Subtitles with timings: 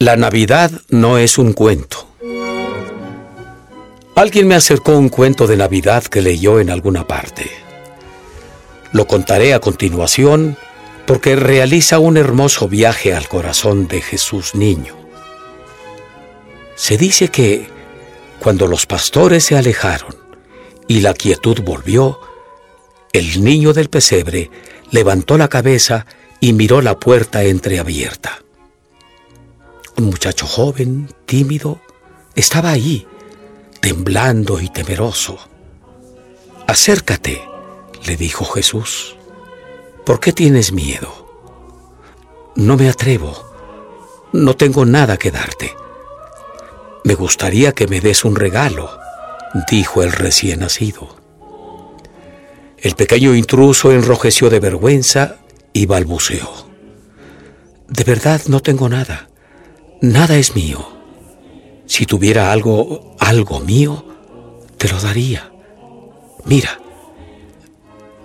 [0.00, 2.08] La Navidad no es un cuento.
[4.16, 7.48] Alguien me acercó un cuento de Navidad que leyó en alguna parte.
[8.92, 10.56] Lo contaré a continuación
[11.06, 14.96] porque realiza un hermoso viaje al corazón de Jesús niño.
[16.74, 17.68] Se dice que
[18.40, 20.16] cuando los pastores se alejaron
[20.88, 22.18] y la quietud volvió,
[23.12, 24.50] el niño del pesebre
[24.90, 26.04] levantó la cabeza
[26.40, 28.43] y miró la puerta entreabierta.
[29.96, 31.80] Un muchacho joven, tímido,
[32.34, 33.06] estaba allí,
[33.80, 35.38] temblando y temeroso.
[36.66, 37.42] Acércate,
[38.06, 39.16] le dijo Jesús.
[40.04, 41.24] ¿Por qué tienes miedo?
[42.56, 43.50] No me atrevo.
[44.32, 45.74] No tengo nada que darte.
[47.04, 48.90] Me gustaría que me des un regalo,
[49.70, 51.16] dijo el recién nacido.
[52.78, 55.36] El pequeño intruso enrojeció de vergüenza
[55.72, 56.50] y balbuceó.
[57.88, 59.28] De verdad no tengo nada.
[60.00, 60.86] Nada es mío.
[61.86, 64.04] Si tuviera algo, algo mío,
[64.78, 65.52] te lo daría.
[66.44, 66.78] Mira.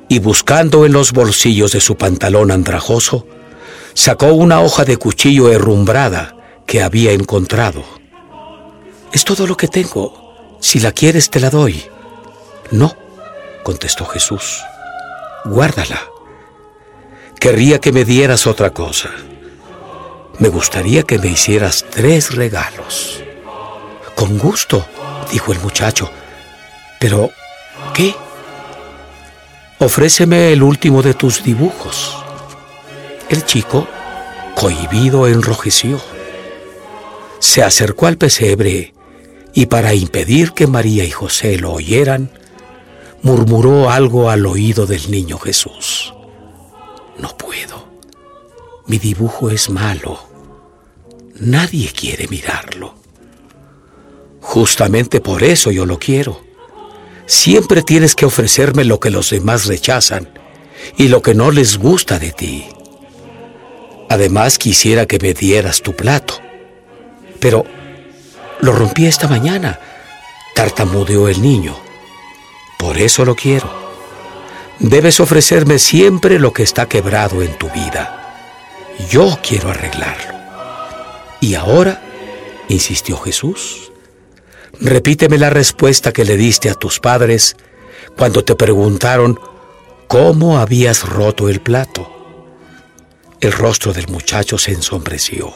[0.08, 3.28] Y buscando en los bolsillos de su pantalón andrajoso,
[3.94, 7.84] sacó una hoja de cuchillo herrumbrada que había encontrado.
[9.12, 10.58] Es todo lo que tengo.
[10.60, 11.84] Si la quieres, te la doy.
[12.72, 12.96] No,
[13.64, 14.62] contestó Jesús.
[15.46, 16.02] Guárdala.
[17.40, 19.10] Querría que me dieras otra cosa.
[20.40, 23.22] Me gustaría que me hicieras tres regalos.
[24.16, 24.86] Con gusto,
[25.32, 26.10] dijo el muchacho.
[26.98, 27.32] Pero,
[27.94, 28.16] ¿qué?
[29.80, 32.18] Ofréceme el último de tus dibujos.
[33.28, 33.86] El chico,
[34.56, 36.00] cohibido, enrojeció.
[37.40, 38.94] Se acercó al pesebre
[39.54, 42.32] y para impedir que María y José lo oyeran,
[43.24, 46.14] murmuró algo al oído del niño Jesús.
[47.18, 47.90] No puedo.
[48.88, 50.29] Mi dibujo es malo.
[51.40, 52.96] Nadie quiere mirarlo.
[54.42, 56.42] Justamente por eso yo lo quiero.
[57.26, 60.30] Siempre tienes que ofrecerme lo que los demás rechazan
[60.98, 62.66] y lo que no les gusta de ti.
[64.10, 66.42] Además quisiera que me dieras tu plato.
[67.40, 67.64] Pero
[68.60, 69.80] lo rompí esta mañana,
[70.56, 71.78] tartamudeó el niño.
[72.78, 73.72] Por eso lo quiero.
[74.80, 78.36] Debes ofrecerme siempre lo que está quebrado en tu vida.
[79.10, 80.39] Yo quiero arreglarlo.
[81.42, 82.02] ¿Y ahora?
[82.68, 83.92] insistió Jesús.
[84.80, 87.56] Repíteme la respuesta que le diste a tus padres
[88.16, 89.40] cuando te preguntaron
[90.08, 92.10] cómo habías roto el plato.
[93.42, 95.54] El rostro del muchacho se ensombreció.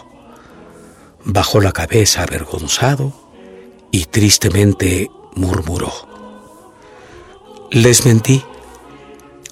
[1.26, 3.14] Bajó la cabeza avergonzado
[3.92, 5.92] y tristemente murmuró.
[7.72, 8.44] Les mentí.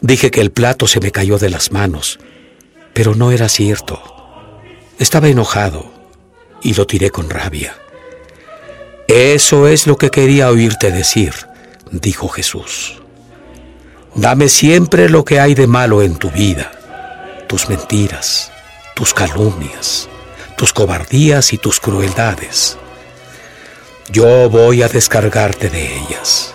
[0.02, 2.20] Dije que el plato se me cayó de las manos,
[2.94, 4.02] pero no era cierto.
[4.98, 5.91] Estaba enojado
[6.62, 7.76] y lo tiré con rabia.
[9.08, 11.34] Eso es lo que quería oírte decir,
[11.92, 13.02] dijo Jesús.
[14.16, 16.72] Dame siempre lo que hay de malo en tu vida,
[17.48, 18.52] tus mentiras,
[18.96, 20.10] tus calumnias,
[20.58, 22.78] tus cobardías y tus crueldades.
[24.12, 26.54] Yo voy a descargarte de ellas.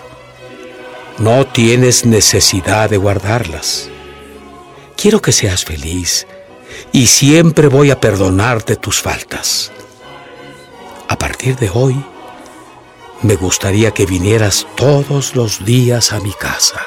[1.17, 3.89] No tienes necesidad de guardarlas.
[4.95, 6.27] Quiero que seas feliz
[6.91, 9.71] y siempre voy a perdonarte tus faltas.
[11.09, 11.95] A partir de hoy,
[13.21, 16.81] me gustaría que vinieras todos los días a mi casa.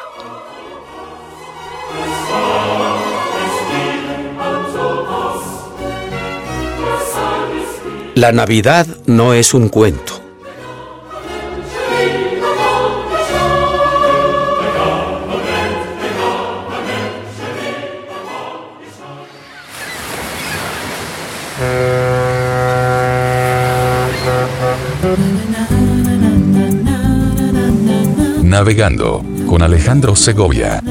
[8.15, 10.20] La Navidad no es un cuento.
[28.61, 30.83] Navegando con Alejandro Segovia.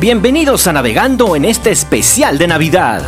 [0.00, 3.02] Bienvenidos a Navegando en este especial de Navidad.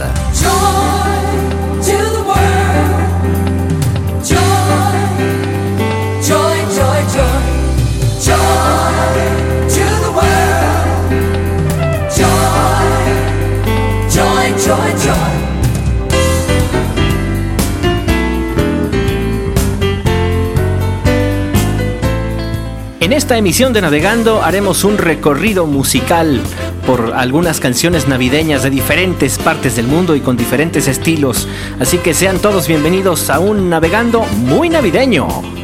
[23.12, 26.40] En esta emisión de Navegando haremos un recorrido musical
[26.86, 31.46] por algunas canciones navideñas de diferentes partes del mundo y con diferentes estilos.
[31.78, 35.61] Así que sean todos bienvenidos a un navegando muy navideño.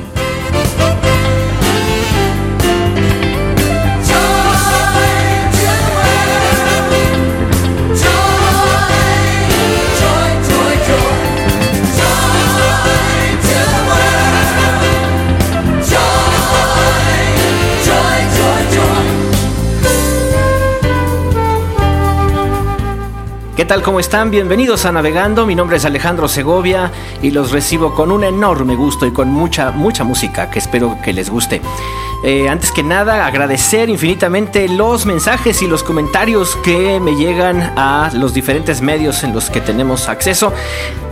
[23.69, 23.83] Tal?
[23.83, 24.31] ¿Cómo están?
[24.31, 25.45] Bienvenidos a Navegando.
[25.45, 29.73] Mi nombre es Alejandro Segovia y los recibo con un enorme gusto y con mucha,
[29.73, 31.61] mucha música que espero que les guste.
[32.25, 38.11] Eh, antes que nada, agradecer infinitamente los mensajes y los comentarios que me llegan a
[38.15, 40.51] los diferentes medios en los que tenemos acceso,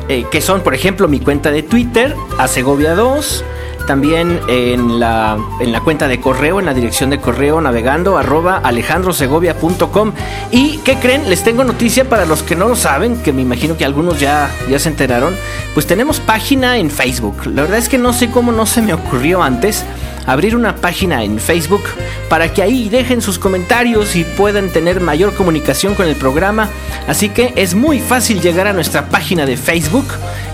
[0.09, 3.45] eh, que son, por ejemplo, mi cuenta de Twitter, a Segovia 2
[3.87, 8.61] también en la, en la cuenta de correo, en la dirección de correo navegando arroba
[8.63, 10.13] alejandrosegovia.com.
[10.51, 11.29] ¿Y qué creen?
[11.31, 14.51] Les tengo noticia para los que no lo saben, que me imagino que algunos ya,
[14.69, 15.35] ya se enteraron.
[15.75, 17.47] Pues tenemos página en Facebook.
[17.47, 19.85] La verdad es que no sé cómo no se me ocurrió antes
[20.27, 21.85] abrir una página en Facebook
[22.29, 26.69] para que ahí dejen sus comentarios y puedan tener mayor comunicación con el programa.
[27.07, 30.07] Así que es muy fácil llegar a nuestra página de Facebook,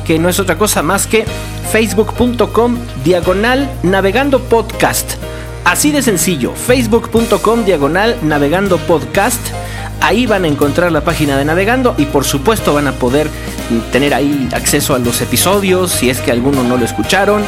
[0.04, 1.24] que no es otra cosa más que
[1.70, 5.14] facebook.com diagonal navegando podcast.
[5.64, 9.40] Así de sencillo, facebook.com diagonal navegando podcast.
[10.02, 13.30] Ahí van a encontrar la página de Navegando y por supuesto van a poder
[13.92, 17.44] tener ahí acceso a los episodios si es que alguno no lo escucharon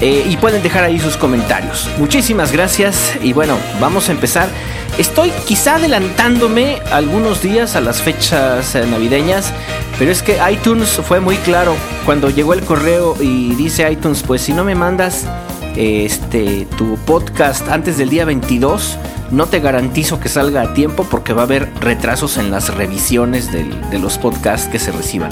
[0.00, 1.90] eh, y pueden dejar ahí sus comentarios.
[1.98, 4.48] Muchísimas gracias y bueno, vamos a empezar.
[4.96, 9.52] Estoy quizá adelantándome algunos días a las fechas eh, navideñas,
[9.98, 11.76] pero es que iTunes fue muy claro
[12.06, 15.26] cuando llegó el correo y dice iTunes, pues si no me mandas
[15.76, 18.96] este tu podcast antes del día 22,
[19.30, 23.52] no te garantizo que salga a tiempo porque va a haber retrasos en las revisiones
[23.52, 25.30] de los podcasts que se reciban.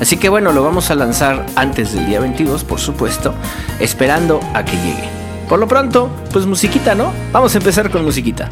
[0.00, 3.34] Así que bueno, lo vamos a lanzar antes del día 22, por supuesto,
[3.80, 5.08] esperando a que llegue.
[5.48, 7.12] Por lo pronto, pues musiquita, ¿no?
[7.32, 8.50] Vamos a empezar con musiquita.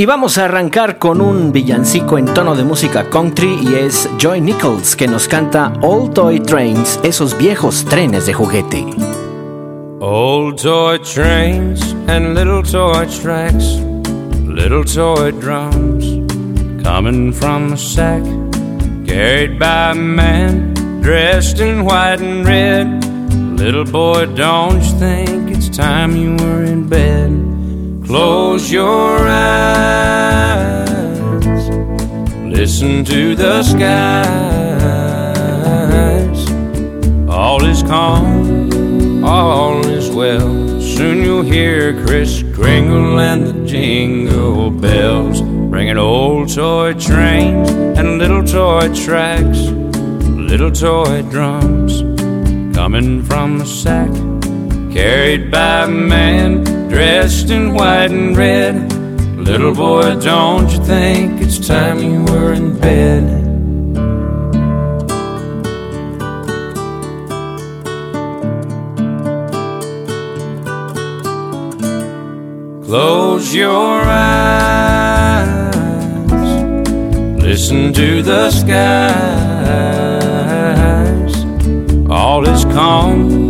[0.00, 4.40] Y vamos a arrancar con un villancico en tono de música country y es Joy
[4.40, 8.86] Nichols que nos canta Old Toy Trains, esos viejos trenes de juguete.
[9.98, 13.80] Old toy trains and little toy tracks,
[14.46, 16.04] little toy drums
[16.84, 18.22] coming from a sack
[19.04, 23.04] carried by a man dressed in white and red.
[23.58, 27.47] Little boy, don't you think it's time you were in bed?
[28.08, 30.88] Close your eyes,
[32.42, 34.08] listen to the skies.
[37.28, 40.80] All is calm, all is well.
[40.80, 47.68] Soon you'll hear Chris Kringle and the jingle bells, bringing old toy trains
[47.98, 52.00] and little toy tracks, little toy drums
[52.74, 54.10] coming from the sack
[54.94, 58.92] carried by man dressed in white and red.
[59.36, 63.44] Little boy, don't you think it's time you were in bed?
[72.84, 75.74] Close your eyes,
[77.42, 79.78] listen to the skies.
[82.10, 83.48] All is calm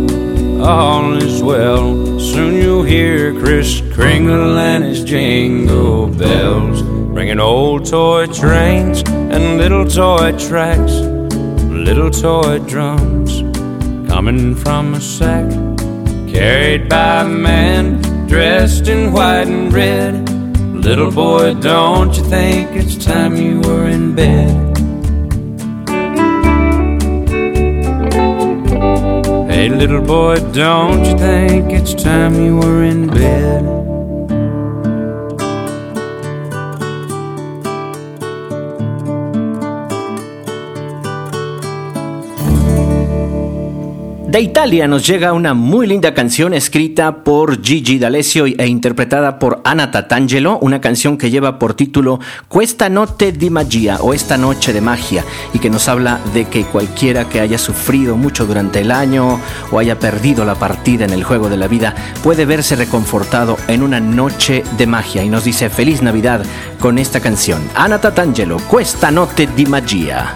[0.61, 1.98] all is well.
[2.31, 9.83] Soon you'll hear Chris Kringle and his jingle bells, bringing old toy trains and little
[9.83, 10.93] toy tracks,
[11.71, 13.41] little toy drums
[14.07, 15.49] coming from a sack,
[16.31, 20.29] carried by a man dressed in white and red.
[20.71, 24.68] Little boy, don't you think it's time you were in bed?
[29.59, 33.78] Hey, little boy, don't you think it's time you were in bed?
[44.29, 49.59] De Italia nos llega una muy linda canción escrita por Gigi D'Alessio e interpretada por
[49.63, 54.71] Anna Tatangelo, una canción que lleva por título Questa notte di magia o Esta noche
[54.71, 58.91] de magia y que nos habla de que cualquiera que haya sufrido mucho durante el
[58.91, 63.57] año o haya perdido la partida en el juego de la vida puede verse reconfortado
[63.67, 66.45] en una noche de magia y nos dice feliz Navidad
[66.79, 67.67] con esta canción.
[67.73, 70.35] Anna Tatangelo, Questa notte di magia.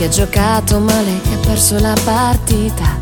[0.00, 2.98] Chi ha giocato male e ha perso la partita,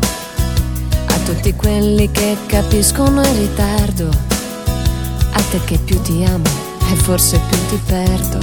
[1.05, 4.09] a tutti quelli che capiscono in ritardo,
[5.31, 6.43] a te che più ti amo
[6.91, 8.39] e forse più ti perdo,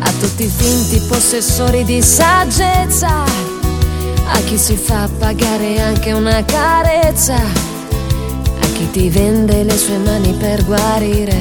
[0.00, 7.36] a tutti i finti possessori di saggezza, a chi si fa pagare anche una carezza,
[7.36, 11.40] a chi ti vende le sue mani per guarire,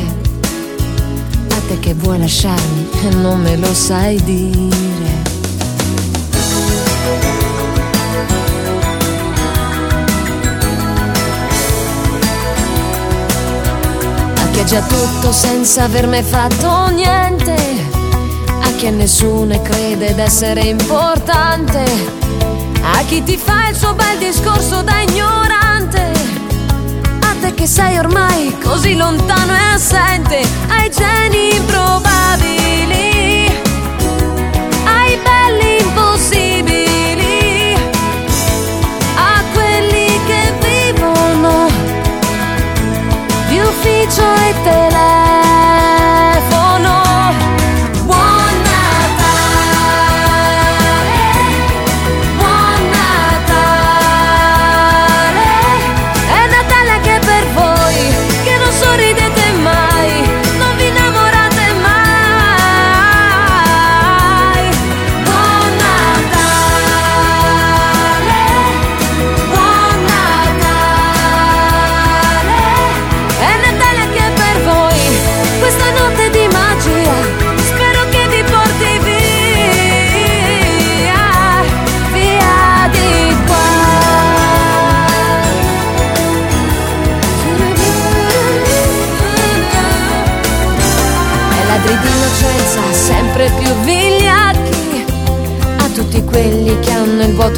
[1.50, 5.37] a te che vuoi lasciarmi e non me lo sai dire.
[14.68, 17.56] Già tutto senza aver mai fatto niente,
[18.62, 21.86] a chi a nessuno crede d'essere importante,
[22.82, 26.12] a chi ti fa il suo bel discorso da ignorante,
[27.22, 32.07] a te che sei ormai così lontano e assente, ai geni improbabili,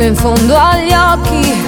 [0.10, 1.59] in fondo agli occhi,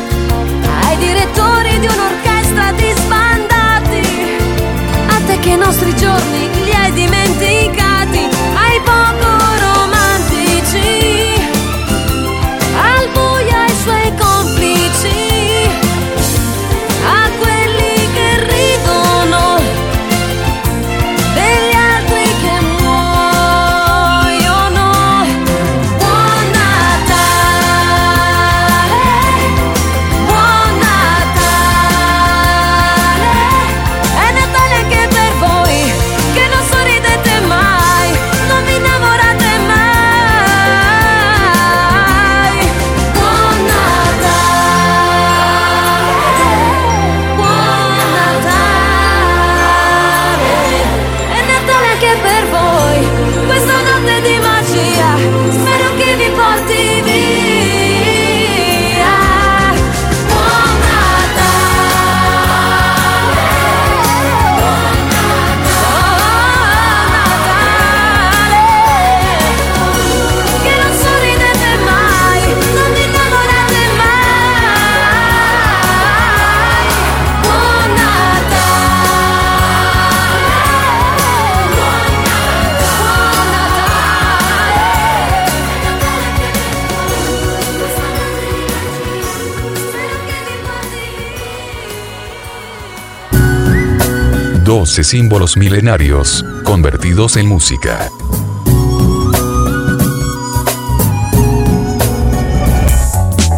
[95.12, 98.10] símbolos milenarios, convertidos en música.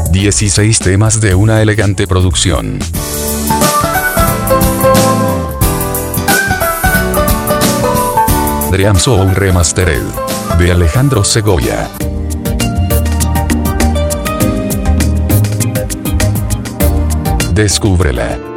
[0.10, 2.79] Dieciséis temas de una elegante producción.
[8.72, 10.01] Dream Soul Remastered.
[10.57, 11.88] De Alejandro Segovia.
[17.53, 18.52] Descúbrela.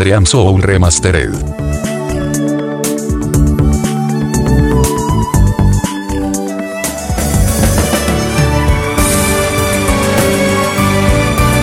[0.00, 1.30] Dream Soul Remastered.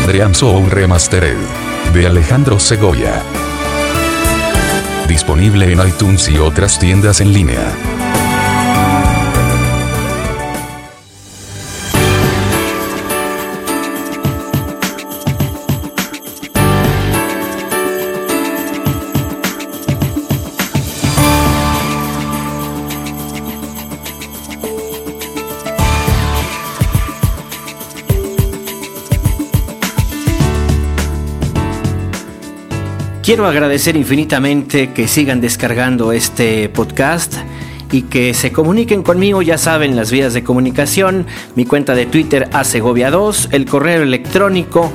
[0.06, 1.36] Dream Soul Remastered.
[1.96, 3.24] de Alejandro Segovia.
[5.08, 7.97] Disponible en iTunes y otras tiendas en línea.
[33.28, 37.36] Quiero agradecer infinitamente que sigan descargando este podcast
[37.92, 42.48] y que se comuniquen conmigo, ya saben las vías de comunicación, mi cuenta de Twitter
[42.54, 44.94] a Segovia 2, el correo electrónico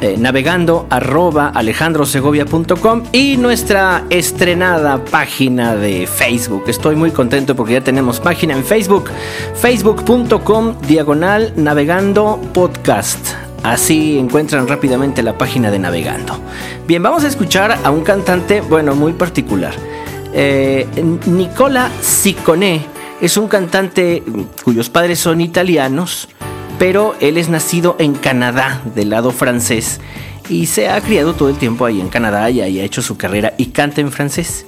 [0.00, 6.66] eh, navegando arroba alejandrosegovia.com y nuestra estrenada página de Facebook.
[6.68, 9.10] Estoy muy contento porque ya tenemos página en Facebook,
[9.56, 13.43] facebook.com diagonal navegando podcast.
[13.64, 16.38] Así encuentran rápidamente la página de Navegando.
[16.86, 19.72] Bien, vamos a escuchar a un cantante, bueno, muy particular.
[20.34, 20.86] Eh,
[21.24, 22.84] Nicola Ciccone
[23.22, 24.22] es un cantante
[24.64, 26.28] cuyos padres son italianos,
[26.78, 29.98] pero él es nacido en Canadá, del lado francés,
[30.50, 33.16] y se ha criado todo el tiempo ahí en Canadá y ahí ha hecho su
[33.16, 34.66] carrera y canta en francés.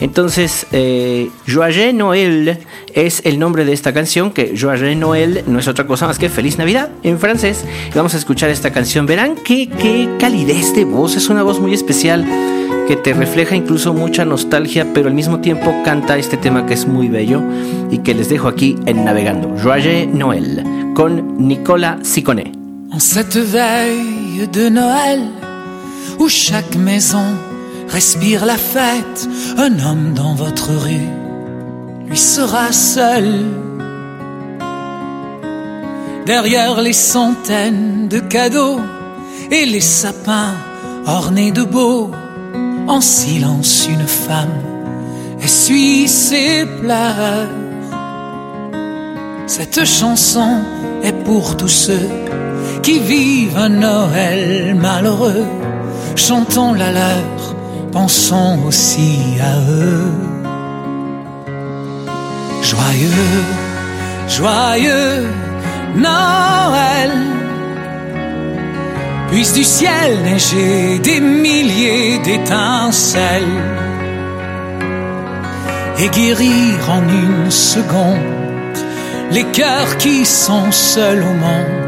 [0.00, 2.58] Entonces, eh, Joyeux Noël
[2.94, 6.28] es el nombre de esta canción, que Joyeux Noël no es otra cosa más que
[6.28, 7.64] Feliz Navidad en francés.
[7.94, 9.06] Vamos a escuchar esta canción.
[9.06, 12.26] Verán qué, qué calidez de voz, es una voz muy especial
[12.88, 16.86] que te refleja incluso mucha nostalgia, pero al mismo tiempo canta este tema que es
[16.86, 17.42] muy bello
[17.90, 19.54] y que les dejo aquí en Navegando.
[19.62, 22.52] Joyeux Noël con Nicolas Ciccone.
[22.92, 25.20] En cette veille de Noël,
[26.18, 27.24] où chaque maison
[27.92, 31.10] respire la fête, un homme dans votre rue,
[32.08, 33.44] lui sera seul.
[36.26, 38.80] Derrière les centaines de cadeaux
[39.50, 40.54] et les sapins
[41.06, 42.10] ornés de beaux,
[42.88, 44.62] en silence une femme
[45.42, 47.48] essuie ses pleurs.
[49.46, 50.62] Cette chanson
[51.02, 52.08] est pour tous ceux
[52.82, 55.44] qui vivent un Noël malheureux.
[56.16, 57.51] Chantons la leur,
[57.92, 60.12] pensons aussi à eux.
[62.62, 63.44] Joyeux,
[64.28, 65.26] joyeux
[65.94, 67.12] Noël.
[69.30, 73.60] Puisse du ciel neiger des milliers d'étincelles
[75.98, 78.32] et guérir en une seconde
[79.30, 81.82] les cœurs qui sont seuls au monde.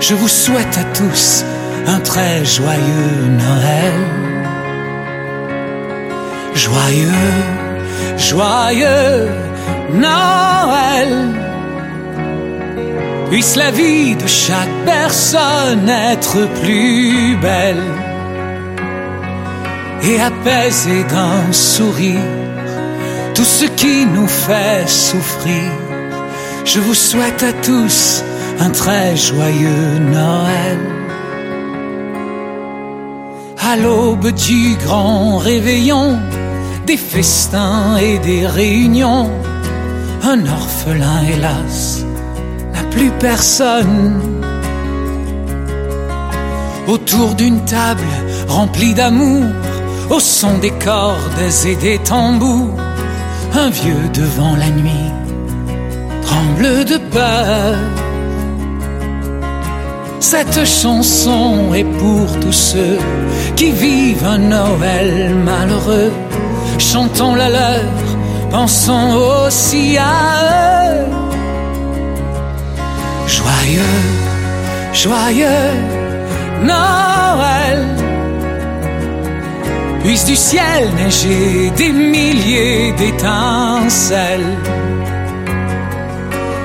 [0.00, 1.44] Je vous souhaite à tous
[1.86, 4.25] un très joyeux Noël.
[6.56, 7.44] Joyeux,
[8.16, 9.28] joyeux
[9.92, 11.12] Noël.
[13.30, 17.84] Puisse la vie de chaque personne être plus belle
[20.02, 22.20] et apaiser d'un sourire
[23.34, 25.70] tout ce qui nous fait souffrir.
[26.64, 28.24] Je vous souhaite à tous
[28.60, 30.78] un très joyeux Noël.
[33.60, 36.18] À l'aube du grand réveillon,
[36.86, 39.30] des festins et des réunions,
[40.22, 42.04] un orphelin, hélas,
[42.72, 44.20] n'a plus personne.
[46.86, 48.12] Autour d'une table
[48.46, 49.44] remplie d'amour,
[50.10, 52.78] au son des cordes et des tambours,
[53.54, 55.12] un vieux devant la nuit
[56.22, 57.74] tremble de peur.
[60.20, 62.98] Cette chanson est pour tous ceux
[63.56, 66.12] qui vivent un Noël malheureux.
[66.78, 67.82] Chantons la leur,
[68.50, 69.14] pensons
[69.46, 71.06] aussi à eux.
[73.26, 74.02] Joyeux,
[74.92, 75.72] joyeux
[76.62, 77.86] Noël.
[80.02, 84.56] Puisse du ciel neiger des milliers d'étincelles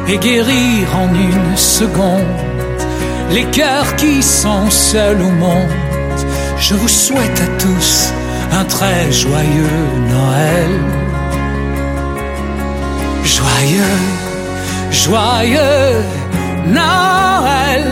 [0.08, 2.38] et guérir en une seconde
[3.32, 5.70] les cœurs qui sont seuls au monde.
[6.60, 8.14] Je vous souhaite à tous
[8.52, 10.72] un très joyeux Noël.
[13.24, 14.00] Joyeux,
[14.92, 16.04] joyeux
[16.68, 17.86] Noël.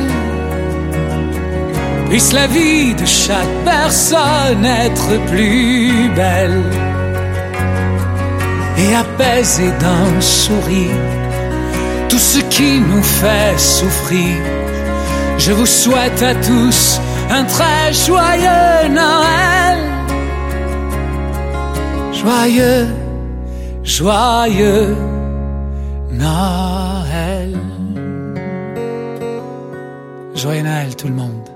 [2.10, 6.64] Puisse la vie de chaque personne être plus belle
[8.78, 11.20] et apaiser d'un sourire
[12.10, 14.36] tout ce qui nous fait souffrir.
[15.38, 19.89] Je vous souhaite à tous un très joyeux Noël.
[22.20, 22.88] joyeux,
[23.84, 24.96] joyeux
[26.12, 27.58] Noël.
[30.36, 31.50] Joyeux Noël tout le monde.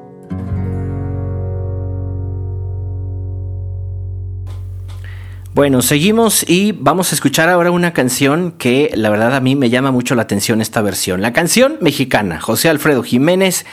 [5.54, 9.70] Bueno, seguimos y vamos a escuchar ahora una canción que la verdad a mí me
[9.70, 11.22] llama mucho la atención esta versión.
[11.22, 13.66] La canción mexicana, José Alfredo Jiménez,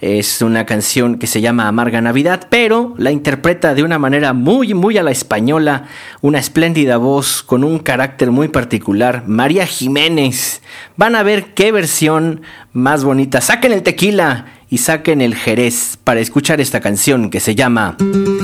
[0.00, 4.72] es una canción que se llama Amarga Navidad, pero la interpreta de una manera muy,
[4.72, 5.88] muy a la española,
[6.20, 10.62] una espléndida voz con un carácter muy particular, María Jiménez.
[10.96, 13.40] Van a ver qué versión más bonita.
[13.40, 17.96] Saquen el tequila y saquen el jerez para escuchar esta canción que se llama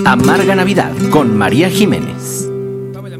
[0.04, 2.48] Amarga Navidad con María Jiménez.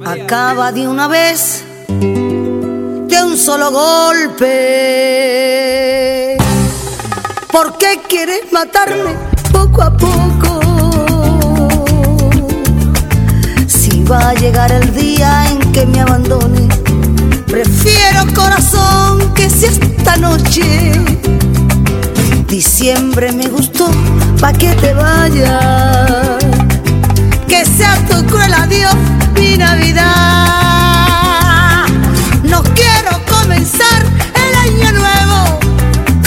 [0.04, 5.83] Acaba de una vez, de un solo golpe.
[7.54, 9.14] ¿Por qué quieres matarme
[9.52, 10.60] poco a poco?
[13.68, 16.66] Si va a llegar el día en que me abandone,
[17.46, 20.90] prefiero corazón que sea esta noche.
[22.48, 23.88] Diciembre me gustó,
[24.40, 26.44] pa' que te vayas.
[27.46, 28.96] Que sea tu cruel adiós
[29.36, 30.06] mi Navidad.
[32.42, 34.02] No quiero comenzar
[34.44, 35.60] el año nuevo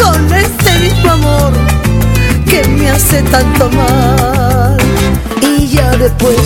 [0.01, 1.54] con este mismo amor
[2.50, 4.78] que me hace tanto mal.
[5.41, 6.38] Y ya después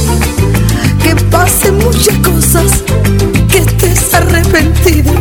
[1.04, 2.84] que pasen muchas cosas,
[3.50, 5.14] que estés arrepentido,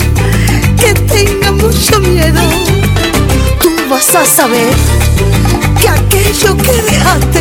[0.80, 2.42] que tenga mucho miedo,
[3.62, 4.74] tú vas a saber
[5.80, 7.40] que aquello que dejaste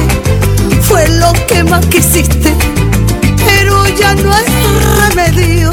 [0.81, 2.53] fue lo que más quisiste
[3.99, 4.45] ya no hay
[5.09, 5.71] remedio.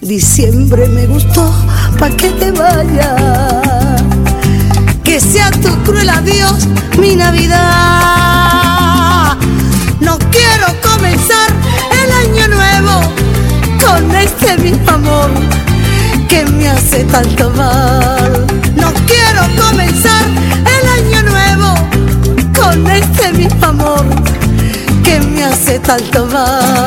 [0.00, 1.52] Diciembre me gustó,
[1.98, 4.19] pa' que te vaya.
[5.10, 7.58] Que sea tu cruel adiós mi Navidad.
[9.98, 11.50] No quiero comenzar
[12.00, 13.00] el año nuevo
[13.84, 15.30] con este mismo amor
[16.28, 18.46] que me hace tanto mal.
[18.76, 20.24] No quiero comenzar
[20.76, 21.74] el año nuevo
[22.54, 24.04] con este mismo amor
[25.02, 26.79] que me hace tanto mal.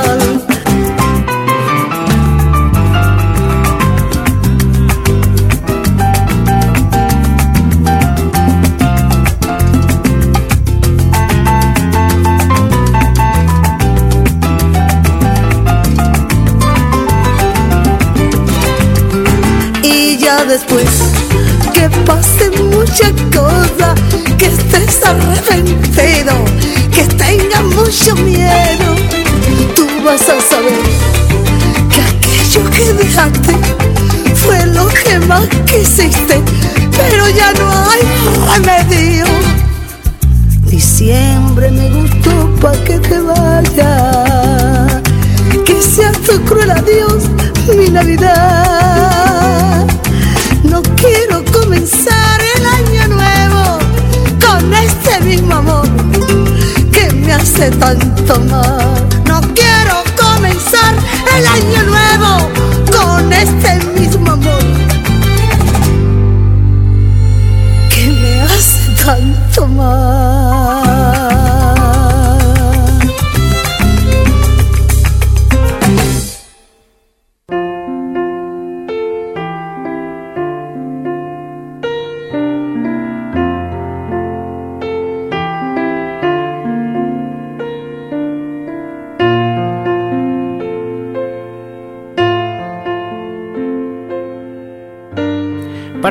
[20.53, 20.87] Después
[21.73, 23.95] que pase mucha cosa,
[24.37, 26.33] que estés arrepentido
[26.91, 28.89] que tenga mucho miedo,
[29.75, 30.83] tú vas a saber
[31.89, 33.53] que aquello que dejaste
[34.35, 36.39] fue lo que más quisiste,
[37.09, 38.01] pero ya no hay
[38.53, 39.25] remedio.
[40.65, 45.01] Diciembre me gustó pa' que te vaya,
[45.65, 47.23] que sea tu cruel adiós
[47.75, 48.83] mi Navidad.
[50.73, 53.79] No quiero comenzar el año nuevo
[54.41, 56.03] con este mismo amor
[57.25, 59.07] me hace tanto mal.
[59.27, 60.93] No quiero comenzar
[61.37, 62.49] el año nuevo
[62.91, 64.63] con este mismo amor
[67.89, 70.32] que me hace tanto mal.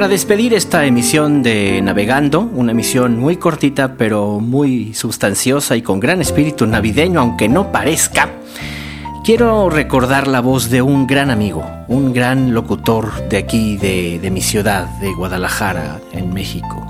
[0.02, 6.00] Para despedir esta emisión de Navegando, una emisión muy cortita pero muy sustanciosa y con
[6.00, 8.28] gran espíritu navideño, aunque no parezca,
[9.24, 14.40] quiero recordar la voz de un gran amigo, un gran locutor de aquí, de, mi
[14.40, 16.84] ciudad, de Guadalajara, en México.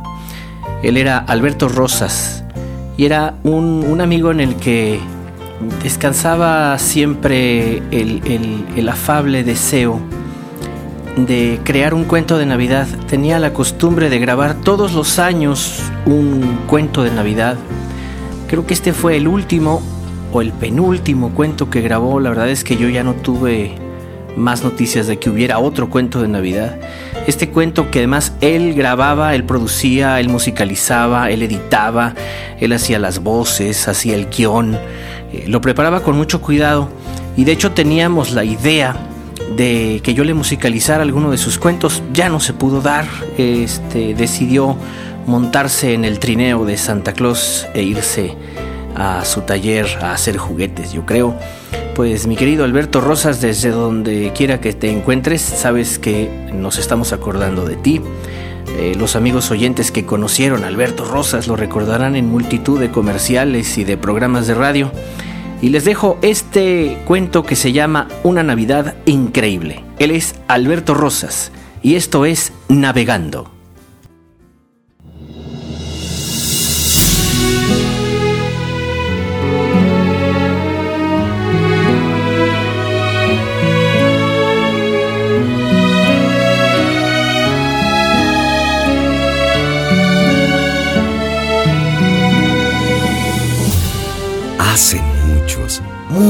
[0.82, 2.44] Él era Alberto Rosas
[2.96, 4.98] y era un, amigo en el que
[5.82, 10.00] descansaba siempre el afable deseo
[11.16, 12.86] de crear un cuento de Navidad.
[13.08, 17.56] Tenía la costumbre de grabar todos los años un cuento de Navidad.
[18.48, 19.82] Creo que este fue el último
[20.32, 22.20] o el penúltimo cuento que grabó.
[22.20, 23.74] La verdad es que yo ya no tuve
[24.36, 26.78] más noticias de que hubiera otro cuento de Navidad.
[27.26, 32.14] Este cuento que además él grababa, él producía, él musicalizaba, él editaba,
[32.58, 34.74] él hacía las voces, hacía el guion,
[35.32, 36.88] eh, lo preparaba con mucho cuidado
[37.36, 38.96] y de hecho teníamos la idea
[39.56, 42.02] de que yo le musicalizara alguno de sus cuentos.
[42.12, 43.06] Ya no se pudo dar.
[43.38, 44.76] Este, decidió
[45.26, 48.36] montarse en el trineo de Santa Claus e irse
[48.94, 51.34] a su taller a hacer juguetes, yo creo.
[51.94, 57.12] Pues mi querido Alberto Rosas, desde donde quiera que te encuentres, sabes que nos estamos
[57.12, 58.00] acordando de ti.
[58.78, 63.76] Eh, los amigos oyentes que conocieron a Alberto Rosas lo recordarán en multitud de comerciales
[63.76, 64.90] y de programas de radio.
[65.62, 69.82] Y les dejo este cuento que se llama Una Navidad Increíble.
[69.98, 73.61] Él es Alberto Rosas y esto es Navegando.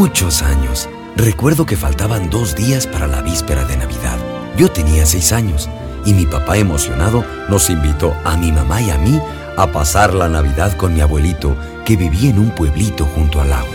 [0.02, 4.18] Muchos, años, recuerdo que faltaban dos días para la víspera de Navidad.
[4.58, 5.68] Yo tenía seis años
[6.04, 9.20] y mi papá emocionado nos invitó a mi mamá y a mí
[9.56, 13.68] a pasar la Navidad con mi abuelito que vivía en un pueblito junto al lago.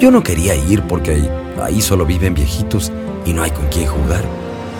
[0.00, 1.30] Yo no quería ir porque ahí,
[1.62, 2.90] ahí solo viven viejitos
[3.24, 4.24] y no hay con quién jugar,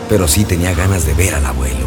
[0.09, 1.87] pero sí tenía ganas de ver al abuelo.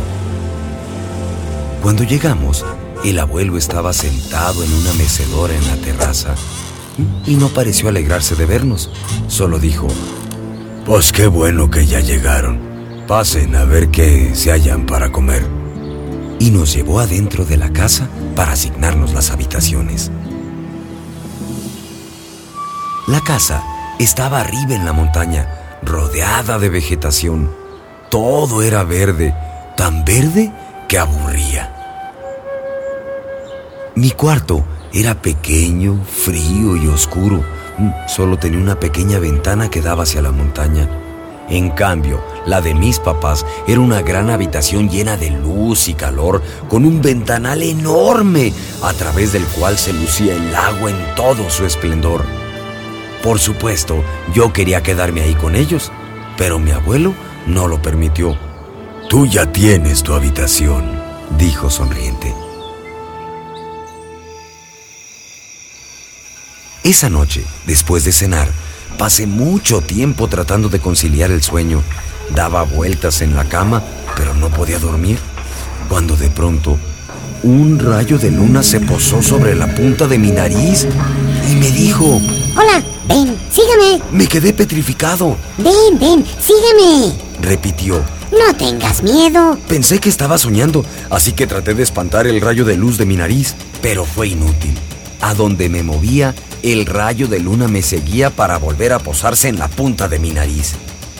[1.83, 2.65] Cuando llegamos,
[3.03, 6.33] el abuelo estaba sentado en una mecedora en la terraza
[7.25, 8.89] y no pareció alegrarse de vernos.
[9.27, 9.87] Solo dijo,
[10.85, 12.59] Pues qué bueno que ya llegaron.
[13.07, 15.45] Pasen a ver qué se hallan para comer.
[16.39, 20.11] Y nos llevó adentro de la casa para asignarnos las habitaciones.
[23.07, 23.63] La casa
[23.99, 27.51] estaba arriba en la montaña, rodeada de vegetación.
[28.09, 29.33] Todo era verde,
[29.75, 30.51] tan verde
[30.87, 31.73] que aburría.
[33.95, 34.63] Mi cuarto
[34.99, 37.43] era pequeño, frío y oscuro.
[37.77, 40.89] Mm, Solo tenía una pequeña ventana que daba hacia la montaña.
[41.49, 46.41] En cambio, la de mis papás era una gran habitación llena de luz y calor,
[46.67, 51.63] con un ventanal enorme, a través del cual se lucía el agua en todo su
[51.63, 52.23] esplendor.
[53.23, 55.91] Por supuesto, yo quería quedarme ahí con ellos,
[56.37, 57.13] pero mi abuelo
[57.45, 58.35] no lo permitió.
[59.09, 60.83] Tú ya tienes tu habitación,
[61.37, 62.46] dijo sonriente.
[66.87, 68.47] Esa noche, después de cenar,
[68.97, 71.83] pasé mucho tiempo tratando de conciliar el sueño.
[72.33, 73.83] Daba vueltas en la cama,
[74.15, 75.19] pero no podía dormir.
[75.89, 76.77] Cuando de pronto,
[77.43, 80.87] un rayo de luna se posó sobre la punta de mi nariz
[81.51, 82.21] y me dijo,
[82.55, 84.01] Hola, ven, sígueme.
[84.13, 85.35] me quedé petrificado.
[85.57, 87.13] Ven, ven, sígueme.
[87.41, 88.01] Repitió.
[88.31, 89.59] No tengas miedo.
[89.67, 93.17] Pensé que estaba soñando, así que traté de espantar el rayo de luz de mi
[93.17, 94.73] nariz, pero fue inútil.
[95.19, 99.59] A donde me movía, el rayo de luna me seguía para volver a posarse en
[99.59, 100.73] la punta de mi nariz.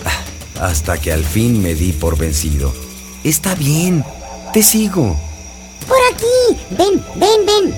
[0.06, 2.73] Ah, Hasta que al fin me di por vencido.
[3.23, 4.04] Está bien,
[4.54, 5.17] te sigo.
[5.88, 6.60] Por aquí.
[6.71, 7.76] Ven, ven, ven.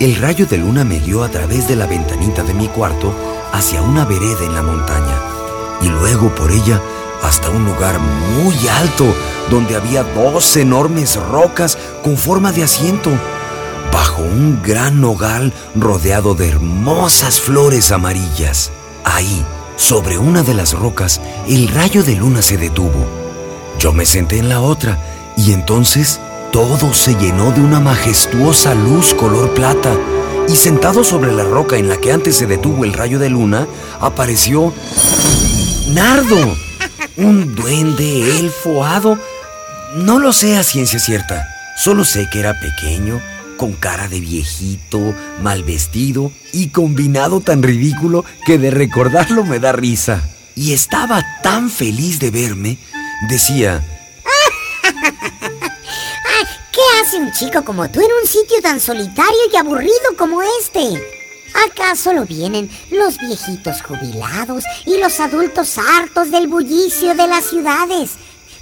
[0.00, 3.14] El rayo de luna me guió a través de la ventanita de mi cuarto
[3.52, 5.18] hacia una vereda en la montaña
[5.80, 6.80] y luego por ella
[7.22, 9.04] hasta un lugar muy alto
[9.50, 13.10] donde había dos enormes rocas con forma de asiento,
[13.92, 18.70] bajo un gran nogal rodeado de hermosas flores amarillas.
[19.04, 19.44] Ahí,
[19.76, 23.06] sobre una de las rocas, el rayo de luna se detuvo.
[23.78, 24.98] Yo me senté en la otra
[25.36, 26.20] y entonces
[26.52, 29.94] todo se llenó de una majestuosa luz color plata
[30.48, 33.66] y sentado sobre la roca en la que antes se detuvo el rayo de luna,
[34.00, 34.72] apareció
[35.88, 36.36] Nardo,
[37.16, 39.18] un duende elfo hado.
[39.94, 41.46] No lo sé a ciencia cierta,
[41.76, 43.20] solo sé que era pequeño,
[43.58, 49.72] con cara de viejito, mal vestido y combinado tan ridículo que de recordarlo me da
[49.72, 50.22] risa.
[50.54, 52.78] Y estaba tan feliz de verme,
[53.28, 53.84] decía,
[56.72, 61.02] ¿Qué hace un chico como tú en un sitio tan solitario y aburrido como este?
[61.66, 68.12] Acá solo vienen los viejitos jubilados y los adultos hartos del bullicio de las ciudades.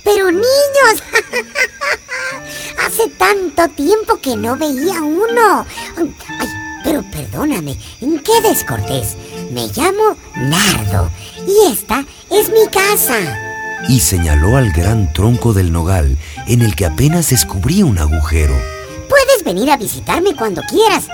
[0.07, 1.03] Pero niños,
[2.87, 5.67] hace tanto tiempo que no veía uno.
[5.99, 6.49] Ay,
[6.85, 7.77] pero perdóname,
[8.23, 9.17] qué descortés.
[9.51, 11.11] Me llamo Nardo
[11.45, 13.19] y esta es mi casa.
[13.89, 16.17] y señaló al gran tronco del nogal
[16.47, 18.55] en el que apenas descubría un agujero.
[19.09, 21.09] Puedes venir a visitarme cuando quieras.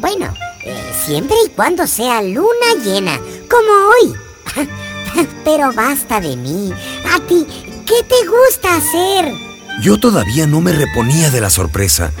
[0.00, 0.32] Bueno,
[0.64, 3.18] eh, siempre y cuando sea luna llena,
[3.50, 4.66] como hoy.
[5.44, 6.72] Pero basta de mí.
[7.14, 7.46] A ti,
[7.88, 9.32] ¿qué te gusta hacer?
[9.80, 12.12] Yo todavía no me reponía de la sorpresa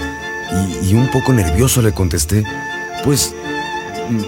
[0.82, 2.42] y, y un poco nervioso le contesté,
[3.04, 3.34] pues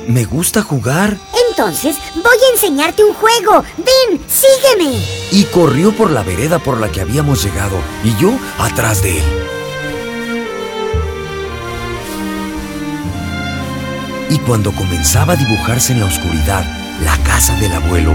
[0.07, 1.17] me gusta jugar
[1.49, 3.65] Entonces voy a enseñarte un juego.
[3.79, 5.03] Ven, sígueme.
[5.33, 9.25] y corrió por la vereda por la que habíamos llegado y yo atrás de él.
[14.29, 16.65] Y cuando comenzaba a dibujarse en la oscuridad
[17.03, 18.15] la casa del abuelo,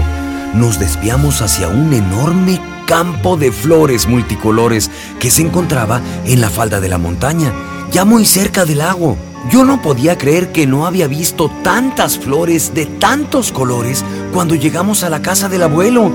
[0.54, 6.80] nos desviamos hacia un enorme campo de flores multicolores que se encontraba en la falda
[6.80, 7.52] de la montaña,
[7.90, 9.18] ya muy cerca del lago.
[9.50, 15.04] Yo no podía creer que no había visto tantas flores de tantos colores cuando llegamos
[15.04, 16.10] a la casa del abuelo.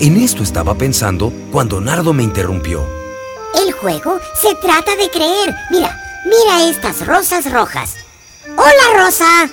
[0.00, 2.86] En esto estaba pensando cuando Nardo me interrumpió.
[3.54, 5.54] El juego se trata de creer.
[5.70, 7.94] Mira, mira estas rosas rojas.
[8.56, 9.48] Hola, Rosa.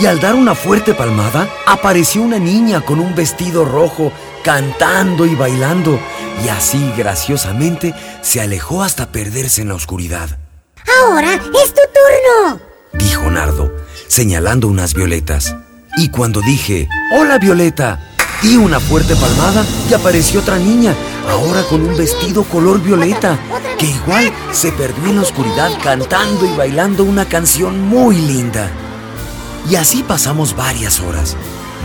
[0.00, 4.10] Y al dar una fuerte palmada, apareció una niña con un vestido rojo,
[4.42, 5.98] cantando y bailando,
[6.44, 10.38] y así graciosamente se alejó hasta perderse en la oscuridad.
[11.02, 12.60] Ahora es tu turno.
[12.94, 13.72] Dijo Nardo,
[14.08, 15.54] señalando unas violetas.
[15.96, 18.00] Y cuando dije, hola Violeta,
[18.42, 20.94] di una fuerte palmada y apareció otra niña,
[21.28, 23.38] ahora con un vestido color violeta,
[23.78, 28.70] que igual se perdió en la oscuridad cantando y bailando una canción muy linda.
[29.70, 31.36] Y así pasamos varias horas.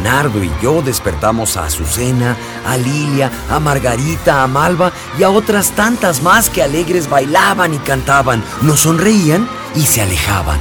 [0.03, 5.71] Nardo y yo despertamos a Azucena, a Lilia, a Margarita, a Malva y a otras
[5.71, 10.59] tantas más que alegres bailaban y cantaban, nos sonreían y se alejaban.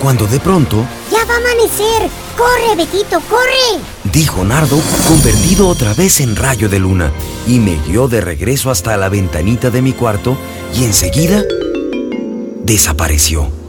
[0.00, 2.08] Cuando de pronto, Ya va a amanecer.
[2.38, 3.82] Corre, Betito, corre.
[4.04, 7.10] dijo Nardo, convertido otra vez en rayo de luna,
[7.46, 10.38] y me guió de regreso hasta la ventanita de mi cuarto
[10.74, 11.42] y enseguida
[12.64, 13.59] desapareció.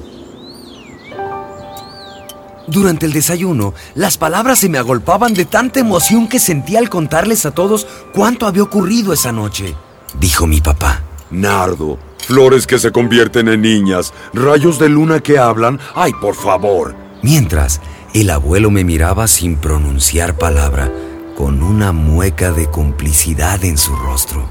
[2.67, 7.45] Durante el desayuno, las palabras se me agolpaban de tanta emoción que sentí al contarles
[7.45, 9.75] a todos cuánto había ocurrido esa noche,
[10.19, 11.01] dijo mi papá.
[11.31, 15.79] Nardo, flores que se convierten en niñas, rayos de luna que hablan.
[15.95, 16.95] ¡Ay, por favor!
[17.23, 17.81] Mientras,
[18.13, 20.91] el abuelo me miraba sin pronunciar palabra,
[21.37, 24.45] con una mueca de complicidad en su rostro.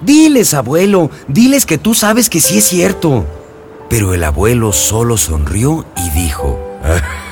[0.00, 3.24] Diles, abuelo, diles que tú sabes que sí es cierto.
[3.88, 6.58] Pero el abuelo solo sonrió y dijo,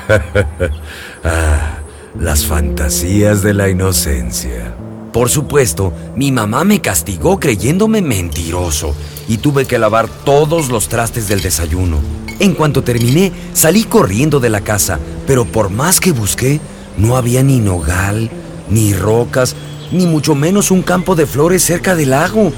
[1.23, 1.79] "Ah,
[2.19, 4.75] las fantasías de la inocencia.
[5.11, 8.93] Por supuesto, mi mamá me castigó creyéndome mentiroso
[9.27, 11.99] y tuve que lavar todos los trastes del desayuno.
[12.39, 16.59] En cuanto terminé, salí corriendo de la casa, pero por más que busqué,
[16.97, 18.29] no había ni nogal,
[18.69, 19.55] ni rocas,
[19.91, 22.51] ni mucho menos un campo de flores cerca del lago.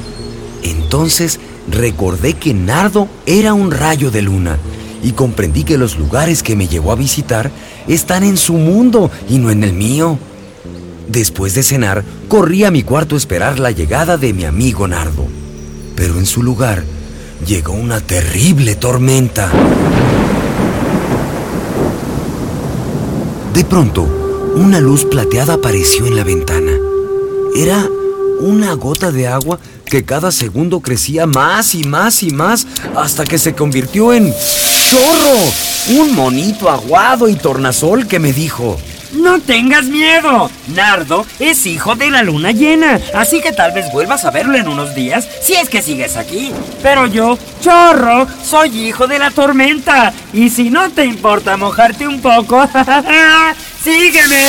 [0.63, 4.57] Entonces recordé que Nardo era un rayo de luna
[5.07, 7.49] y comprendí que los lugares que me llevó a visitar
[7.87, 10.19] están en su mundo y no en el mío.
[11.07, 15.25] Después de cenar, corrí a mi cuarto a esperar la llegada de mi amigo Nardo.
[15.95, 16.83] Pero en su lugar
[17.47, 19.49] llegó una terrible tormenta.
[23.53, 24.03] De pronto,
[24.57, 26.73] una luz plateada apareció en la ventana.
[27.55, 27.87] Era
[28.41, 33.37] una gota de agua que cada segundo crecía más y más y más hasta que
[33.37, 34.33] se convirtió en
[34.89, 38.79] chorro, un monito aguado y tornasol que me dijo,
[39.11, 40.49] No tengas miedo.
[40.67, 44.67] Nardo es hijo de la luna llena, así que tal vez vuelvas a verlo en
[44.67, 46.53] unos días si es que sigues aquí.
[46.81, 50.13] Pero yo, chorro, soy hijo de la tormenta.
[50.31, 52.65] Y si no te importa mojarte un poco,
[53.83, 54.45] sígueme.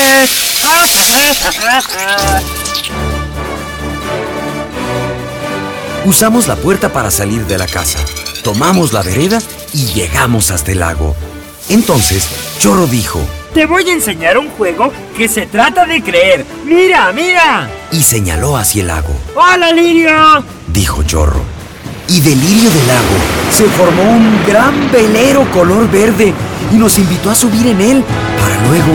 [6.05, 7.99] Usamos la puerta para salir de la casa,
[8.43, 9.39] tomamos la vereda
[9.73, 11.15] y llegamos hasta el lago.
[11.69, 12.27] Entonces,
[12.59, 13.21] Chorro dijo,
[13.55, 16.45] Te voy a enseñar un juego que se trata de creer.
[16.65, 17.69] Mira, mira.
[17.93, 19.15] y señaló hacia el lago.
[19.35, 20.45] Hola, Lirio.
[20.69, 21.43] dijo Chorro.
[22.09, 23.17] Y del lirio del lago
[23.53, 26.33] se formó un gran velero color verde
[26.73, 28.03] y nos invitó a subir en él
[28.41, 28.93] para luego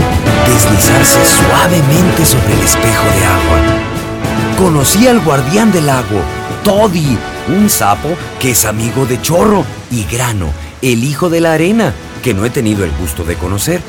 [0.47, 4.57] deslizarse suavemente sobre el espejo de agua.
[4.57, 6.21] Conocí al guardián del lago,
[6.63, 7.15] Toddy,
[7.47, 10.51] un sapo que es amigo de Chorro, y Grano,
[10.81, 13.81] el hijo de la arena, que no he tenido el gusto de conocer.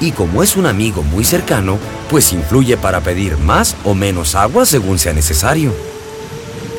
[0.00, 1.78] Y como es un amigo muy cercano,
[2.10, 5.72] pues influye para pedir más o menos agua según sea necesario.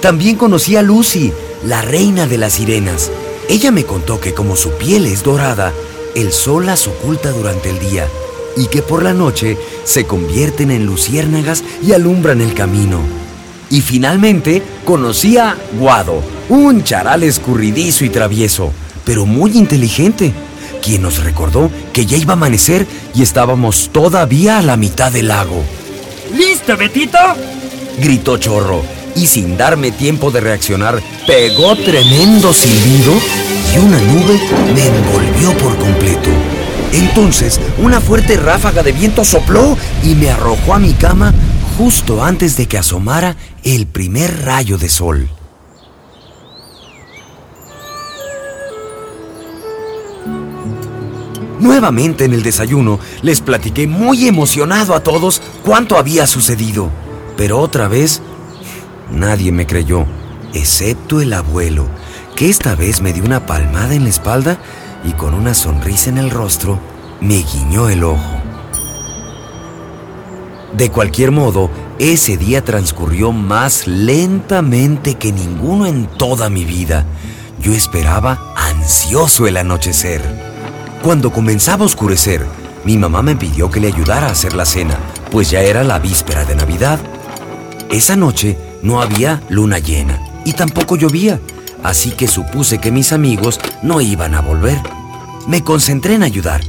[0.01, 1.31] También conocí a Lucy,
[1.65, 3.09] la reina de las sirenas.
[3.47, 5.71] Ella me contó que como su piel es dorada,
[6.15, 8.07] el sol las oculta durante el día
[8.55, 13.22] y que por la noche se convierten en luciérnagas y alumbran el camino.
[13.73, 18.71] Y finalmente conocí a Guado, un charal escurridizo y travieso,
[19.03, 20.31] pero muy inteligente,
[20.83, 25.29] quien nos recordó que ya iba a amanecer y estábamos todavía a la mitad del
[25.29, 25.63] lago.
[26.37, 27.17] ¿Listo, Betito?
[27.99, 28.83] gritó Chorro,
[29.15, 33.13] y sin darme tiempo de reaccionar, pegó tremendo silbido
[33.73, 34.39] y una nube
[34.75, 36.29] me envolvió por completo.
[36.91, 41.33] Entonces, una fuerte ráfaga de viento sopló y me arrojó a mi cama
[41.77, 45.29] justo antes de que asomara el primer rayo de sol.
[51.59, 56.89] Nuevamente en el desayuno les platiqué muy emocionado a todos cuánto había sucedido,
[57.37, 58.21] pero otra vez
[59.11, 60.05] nadie me creyó.
[60.53, 61.87] excepto el abuelo,
[62.35, 64.59] que esta vez me dio una palmada en la espalda
[65.03, 66.79] y con una sonrisa en el rostro
[67.21, 68.42] me guiñó el ojo.
[70.75, 71.69] De cualquier modo,
[71.99, 77.05] ese día transcurrió más lentamente que ninguno en toda mi vida.
[77.59, 80.21] Yo esperaba ansioso el anochecer.
[81.03, 82.43] Cuando comenzaba a oscurecer,
[82.85, 84.97] mi mamá me pidió que le ayudara a hacer la cena,
[85.29, 86.99] pues ya era la víspera de Navidad.
[87.91, 91.39] Esa noche no había luna llena y tampoco llovía,
[91.83, 94.81] así que supuse que mis amigos no iban a volver.
[95.47, 96.61] Me concentré en ayudar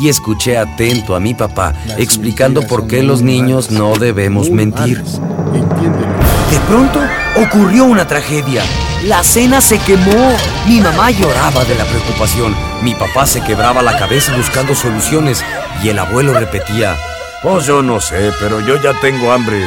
[0.00, 5.02] y escuché atento a mi papá explicando por qué los niños no debemos mentir.
[5.02, 7.00] De pronto
[7.36, 8.62] ocurrió una tragedia.
[9.04, 10.34] La cena se quemó.
[10.66, 12.54] Mi mamá lloraba de la preocupación.
[12.82, 15.44] Mi papá se quebraba la cabeza buscando soluciones
[15.82, 16.96] y el abuelo repetía,
[17.42, 19.64] Pues yo no sé, pero yo ya tengo hambre.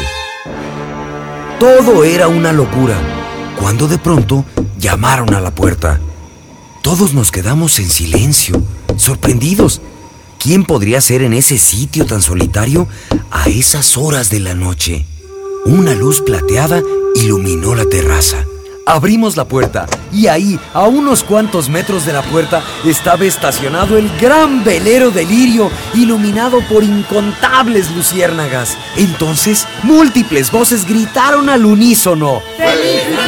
[1.60, 2.96] Todo era una locura,
[3.60, 4.46] cuando de pronto
[4.78, 6.00] llamaron a la puerta.
[6.82, 8.62] Todos nos quedamos en silencio,
[8.98, 9.82] sorprendidos.
[10.44, 12.90] ¿Quién podría ser en ese sitio tan solitario
[13.32, 15.06] a esas horas de la noche?
[15.64, 16.84] Una luz plateada
[17.16, 18.44] iluminó la terraza.
[18.86, 24.10] Abrimos la puerta y ahí, a unos cuantos metros de la puerta, estaba estacionado el
[24.20, 28.78] gran velero de lirio, iluminado por incontables luciérnagas.
[28.98, 32.42] Entonces, múltiples voces gritaron al unísono.
[32.58, 33.23] ¡Feliz!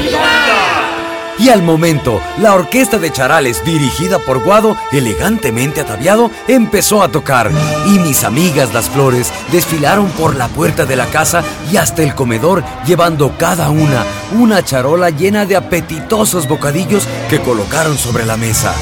[1.37, 7.51] Y al momento, la orquesta de charales, dirigida por Guado, elegantemente ataviado, empezó a tocar.
[7.87, 12.15] Y mis amigas las flores desfilaron por la puerta de la casa y hasta el
[12.15, 18.73] comedor, llevando cada una una charola llena de apetitosos bocadillos que colocaron sobre la mesa.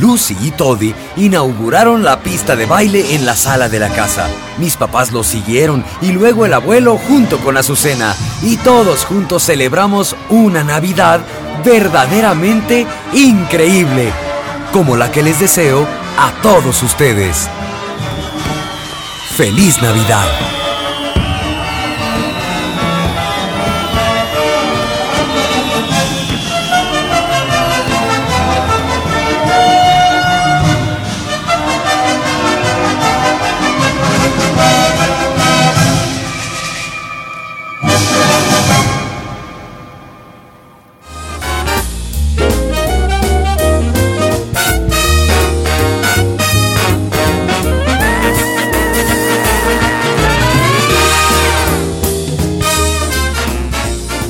[0.00, 4.28] Lucy y Toddy inauguraron la pista de baile en la sala de la casa.
[4.58, 8.14] Mis papás lo siguieron y luego el abuelo junto con Azucena.
[8.42, 11.20] Y todos juntos celebramos una Navidad
[11.64, 14.12] verdaderamente increíble,
[14.72, 15.86] como la que les deseo
[16.18, 17.48] a todos ustedes.
[19.36, 20.65] ¡Feliz Navidad!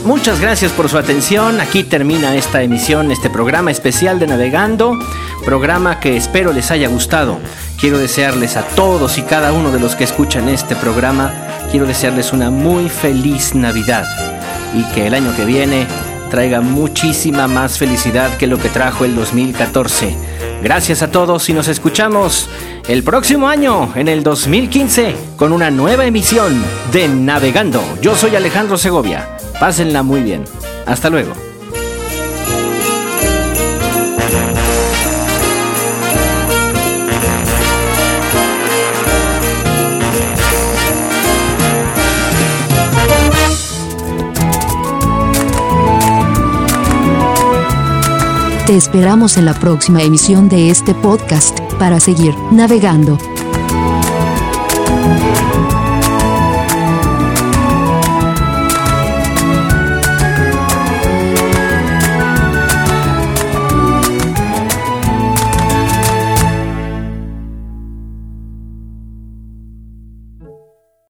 [0.07, 1.61] Muchas gracias por su atención.
[1.61, 4.97] Aquí termina esta emisión, este programa especial de Navegando,
[5.45, 7.41] programa que espero les haya gustado.
[7.81, 11.35] Quiero desearles a todos y cada uno de los que escuchan este programa,
[11.73, 14.07] quiero desearles una muy feliz Navidad
[14.77, 15.89] y que el año que viene
[16.31, 20.17] traiga muchísima más felicidad que lo que trajo el 2014.
[20.63, 22.49] Gracias a todos y nos escuchamos
[22.87, 27.83] el próximo año, en el 2015, con una nueva emisión de Navegando.
[28.01, 29.36] Yo soy Alejandro Segovia.
[29.61, 30.45] Pásenla muy bien.
[30.87, 31.33] Hasta luego.
[48.67, 53.17] Te esperamos en la próxima emisión de este podcast para seguir navegando.